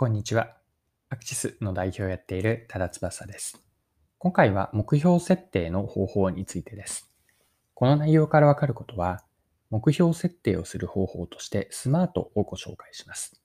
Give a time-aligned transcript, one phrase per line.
[0.00, 0.54] こんにちは。
[1.10, 3.60] アクシスの代表をやっている多田翼です。
[4.18, 7.10] 今回は目標設定の方法についてです。
[7.74, 9.24] この内容からわかることは、
[9.70, 13.42] 目標設定をする方法としてスマートをご紹介します。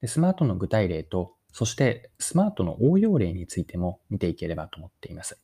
[0.00, 5.38] でスマートの具体例と、そしてスマートの応用例についても見ていければと思っています。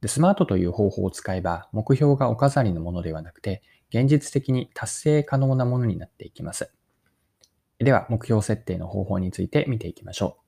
[0.00, 6.72] でスマートという方法を使えば、目標がお飾りのものではなくて、現実的に達成可能なものになっていきます。
[7.84, 10.44] では、目標設定の方法について見ていきましょう。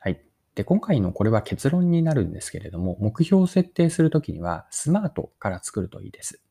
[0.00, 0.20] はい。
[0.56, 6.42] で、今回のこれは結論になるんですけれども、目標を設定するときには、スマートから作るといいです。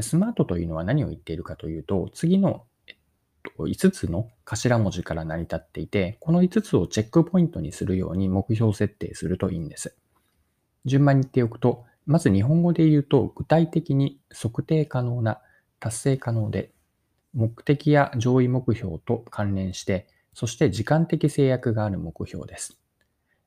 [0.00, 2.96] スマートというのは何を言っているかというと、次の、えっ
[3.56, 9.96] と、5つの頭文字から成り立っていて、この5つをチェックポイントにするように目標設定するといいんです。
[10.84, 15.40] 順番に言っておくと、まず日本語で言うと、具体的に測定可能な、
[15.80, 16.72] 達成可能で
[17.34, 22.78] 目的や上位目標と関連して、そして時間的制約がある目標です。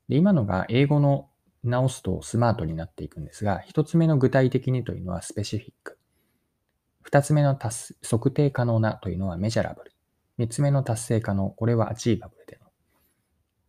[0.10, 1.30] で今のが英語の
[1.64, 5.98] 直すとスマートになっていくんですが、一つ目の具体的にというのはスペシフィック。
[7.02, 9.92] 二つ目の達測定可能なというのはメジャラブル。
[10.38, 12.68] 三つ目の達成可能、これはアチーバブルでの。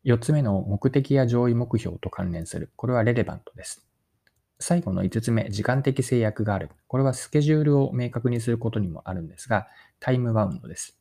[0.05, 2.73] 四つ目の目的や上位目標と関連する。
[2.77, 3.87] これはレレバントです。
[4.63, 6.71] 最後の5つ目、時間的制約がある。
[6.87, 9.67] これはスケジュールを明確にすることにもあるんですが、
[9.99, 10.97] タイムバウンドです。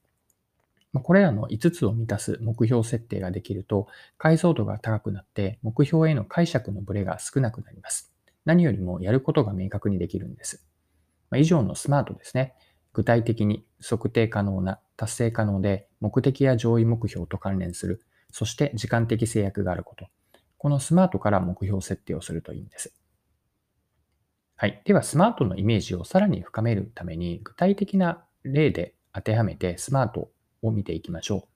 [0.94, 8.12] これらの5つを満たす目標設定ができると、解像度が高くなって目標への解釈のブレが少なくなります。
[8.46, 10.66] 何よりもやることが明確にできるんです。
[11.36, 12.56] 以上のスマートですね。
[12.94, 18.02] 具体的に測定可能な、達成可能で目的や上位目標と関連する、
[18.32, 20.08] そして時間的制約があること。
[20.58, 22.94] このスマートから目標設定をするといいんです。
[24.62, 24.80] はい。
[24.86, 30.30] では、スマートのイメージをさらに深めるために、具体的な例で当てはめてスマート
[30.62, 31.48] を見ていきましょ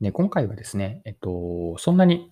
[0.00, 0.04] う。
[0.04, 2.30] で今回はですね、えっと、そんなに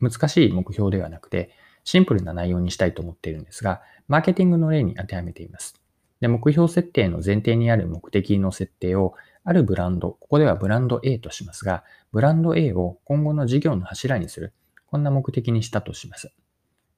[0.00, 1.50] 難しい目標ではなくて、
[1.84, 5.80] シンプルな内容にしたいと思っているんですが、マーケティングの例に当てはめています。
[6.20, 9.14] で目標設定の前提にある目的の設定を、
[9.44, 14.52] あるブランド、ここではブランド A としますが、ブランド A を今後の事業の柱にする、
[14.88, 16.32] こんな目的にしたとします。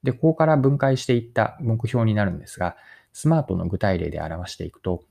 [0.02, 2.76] で、ここから分解していった目標になるんですが、
[3.12, 5.04] スマートの具体例で表していくと、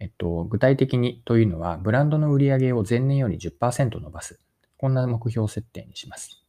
[0.00, 4.40] えっと、具体的にというのは、ブランドの売り上げを前年より10%伸ばす。
[4.78, 6.42] こんな目標設定にします。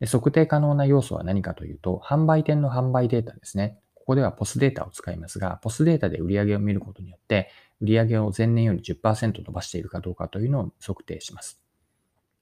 [0.00, 3.78] で測定可能な要素は何かというと、販売店の販売データですね。
[3.94, 7.48] ここではポスデータを使いますが、ポスデータで売り上げを見ることによって、
[7.80, 11.60] 売り上げを前年より10%伸ばしているかどうかというのを測定します。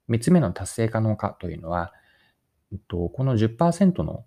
[0.08, 1.92] 三つ目の達成可能かというのは、
[2.74, 4.24] えっと、この10%の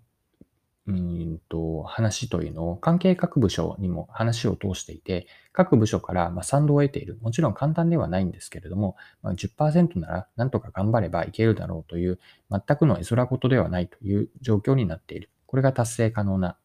[0.86, 7.18] うんと話というのを関係各部署にも話を通していて、各部署からま賛同を得ている。
[7.20, 12.18] もちろん簡単ではないんですけれども、ま、10%ならなんとか頑張ればいけるだろうという、
[12.50, 15.28] 全くの絵空事ではないという状況になっている。
[15.44, 16.56] これが達成可能な、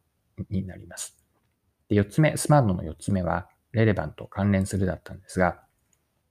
[0.50, 1.18] になります。
[1.90, 5.60] で4つ目、スマートの4つ目は、レレバント、関連するだったんですが、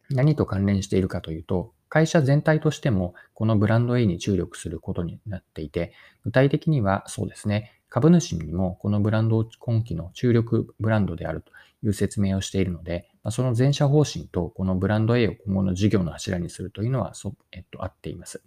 [0.09, 5.93] 何と関連しているかというと、会社全体としてもこのブランド A に注力することになっていて、
[6.25, 11.53] 具体的にはそうですね、株主にもこのブランドを今期の注力ブランドであると
[11.85, 18.43] いう説明をしているので、その全社方針とこのブランド A を今後の事業の柱にするというのはそ、えっと、合っています。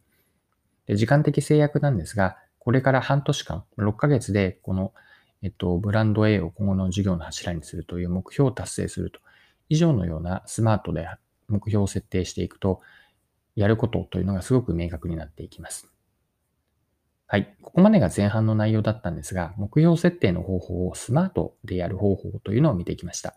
[0.88, 4.92] で時間的制約なんですが、これから半年間、6ヶ月でこの、
[5.44, 9.20] えっと、ブランド A を今後の事業の柱にするという目標を達成すると。
[9.70, 11.08] 以上のようなスマートで
[11.48, 12.82] 目標を設定していくと、
[13.56, 15.90] やることというのがすごく明確になっていきます。
[17.28, 17.56] はい。
[17.62, 23.36] ここまでが前半の内容だったんですが、目標設定の方法をスマートでやる方法というのを見てきました。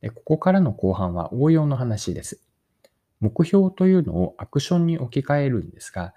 [0.00, 2.40] でここからの後半は応用の話です。
[3.20, 6.14] 目標というのをアクションに置き換えるんですが、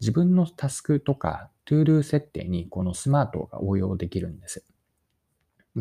[0.00, 4.64] 自分のタスクとかトゥール設定にこのスマートが応用できるんです。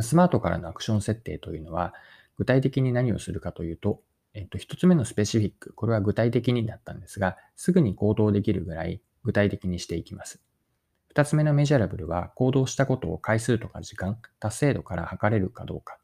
[0.01, 1.93] スマートからのアクション設定というのは、
[2.37, 4.01] 具体的に何をするかというと、
[4.37, 10.39] えっと、一つ目のスペシフィック、これは具体的になったんですが、すぐに行動できるぐらい具体的にしていきます。
[11.09, 15.97] 二つ目のメジャラブルは、行動したことを回数とか時間、達成度から測れるかどうか。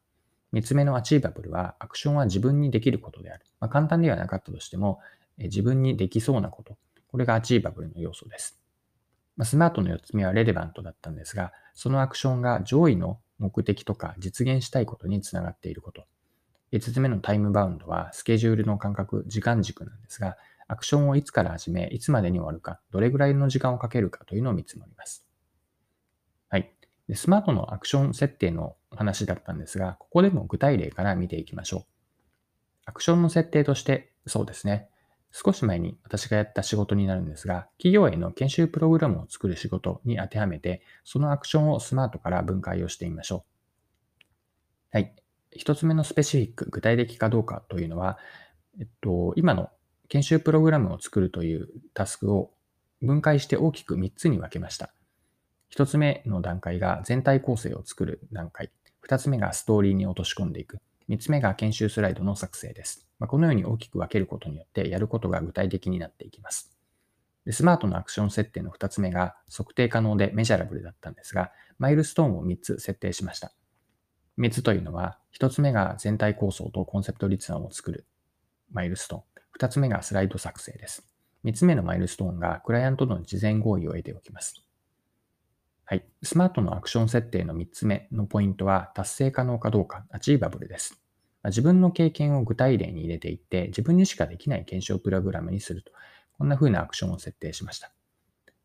[0.51, 3.45] 三つ目のアチーバブルは、アクションは自分にできることである。
[3.59, 5.00] まあ、簡単ではなかったとしても、
[5.38, 6.75] え自分にできそうなこと。
[7.06, 8.59] これがアチーバブルの要素です。
[9.38, 16.06] まあ、スマートの四つ目はレレバントだったんですが、そのアクションが上位の目的とか実現したいことにつながっていること。
[16.73, 20.37] 5つ目のタイムバウンドはスケジュールの感覚、時間軸なんですが、
[20.67, 25.23] アクションをいつから始め、いつまでに終わるか、どれぐらいの時間をかけるかというのを見積もります。
[26.49, 26.73] はい。
[27.07, 31.85] でスマートのアクション設定の話だったんですが、ここでも具体例から見ていきましょう。
[32.85, 34.89] アクションの設定として、そうですね。
[35.31, 43.45] 少し前に私がやった仕事になるんですが、企業への研修プログラムを作る仕事に当てはめて、そのアクションをスマートから分解をしてみましょ
[44.91, 44.97] う。
[44.97, 45.22] はい。
[45.55, 48.17] 一つ目のスペシフィック、具体的かどうかというのは、
[48.79, 49.69] えっと、今の
[50.09, 52.51] 研修プログラムを作るというタスクを
[53.01, 54.94] 分解して大きく3つに分けました。
[55.75, 58.71] 1つ目の段階が全体構成を作る段階。
[59.07, 60.79] 2つ目がストーリーに落とし込んでいく。
[61.09, 63.07] 3つ目が研修スライドの作成です。
[63.19, 66.71] まあ、このように大きく分けることによってやることが具体的になっていきます。
[67.45, 73.51] でスマートのアクション設定の2つ目が測定可能でメジャラブルだったんですが、マイルストーンを3つ設定しました。
[74.38, 78.06] 3つというのは、1つ目が全体構想とコンセプト立案を作る
[78.71, 79.24] マイルストーン。
[79.59, 81.07] 2つ目がスライド作成です。
[81.45, 84.65] 3つ目のマイルストーンがクライアントとの事前合意を得ておきます。
[85.85, 86.06] はい。
[86.24, 91.00] スマートのアクション設定の3つ目のポイントは達成可能かどうか、アチーバブルです。
[91.45, 95.91] 自分の経験を具体例に入れていって、自分にしかできない検証プログラムにすると。
[96.38, 97.91] こんな風なアクションを設定しました。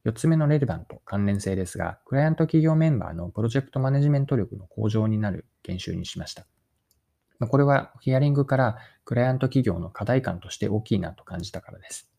[0.04, 6.46] 4つ目のレレバント、関連性ですが、クライアント企業メンバーのプロジェクトマネジメント力の向上になる研修にしました。
[7.46, 12.10] これはヒアリングからクライアント企業の課題感として大きいなと感じたからです。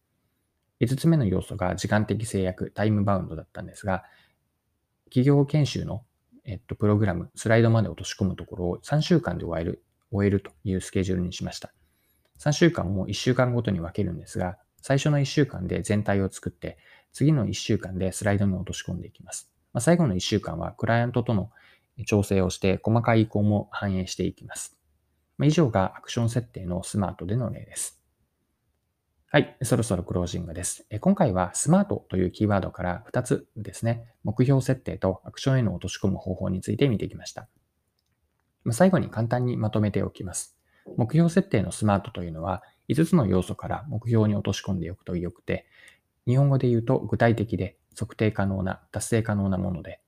[0.79, 4.03] 5つ目の要素が時間的制約、タイムバウンドだったんですが、
[5.05, 6.05] 企業研修の、
[6.45, 11.73] えっと、プログラム、スライドまで落とし込むところを3週間で終える、終えるというスケジュールにしました。
[12.39, 16.77] 3週間も1週間ごとに分けるんですが、最初の1週間で全体を作って、
[17.11, 19.51] 次の1週間でスライドに落とし込んでいきます。
[19.73, 21.51] まあ、最後の1週間はクライアントとの
[22.05, 24.77] 調整をして細かい意向も反映していきます。
[25.41, 28.01] 以上がアクション設定のスマートでの例です。
[29.31, 29.55] はい。
[29.61, 30.87] そろそろクロージングです。
[30.99, 37.47] 今回はスマートというキーワードから2つですね、目標設定とアクションへの落とし込む方法について見てきました。
[38.71, 40.57] 最後に簡単にまとめておきます。
[40.97, 45.67] 目標設定のスマートというのは5つの要素から目標に落とし込んでおくとよくて、
[46.25, 50.01] 日本語で言うと具体的で測定可能な、達成可能なもので、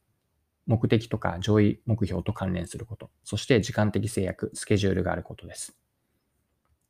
[0.67, 5.75] 目的とか上位目標と関連すること、そして時間的制約、スケジュールがあることです。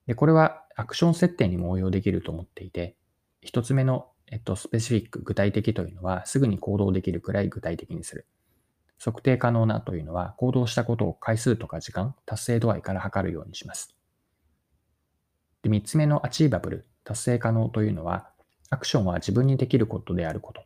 [0.08, 2.96] で、これはアクション設定にも応用できると思っていて、
[3.42, 8.28] 一つ目の、えっと、スペシフィック、具体的というのは、すぐに行動できるくらい具体的にする。
[9.04, 13.96] 測定可能なというのは、行動したことを回数とか時間、達成度合いから測るようにします。
[15.64, 18.30] で、三つ目のアチーバブル、達成可能というのは、
[18.70, 20.64] アクションは自分にできることであること。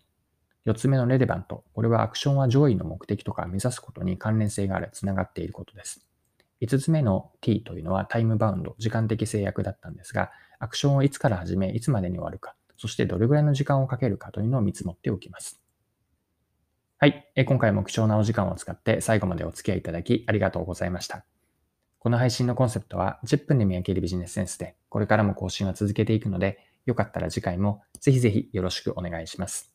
[0.66, 6.06] 四つ目のレレバント、これはアクションは上位の目的とか目指すことに関連性がある、つながっていることです。
[6.62, 15.62] 5つ目の t というのはタイムバウンド、時間的制約だったんですが、アクションをいつから始め、いつまでに終わるか、そしてどれぐらいの時間をかけるかというのを見積もっておきます。
[16.98, 17.32] はい。
[17.46, 21.26] 今回も貴重なお時間を使って最後までお付き合いいただきありがとうございました。
[22.00, 29.75] この配信のコンセプトは10分で見分けるビジネスセンスで、これからも更新は続けていくので、よかったら次回もぜひぜひよろしくお願いします。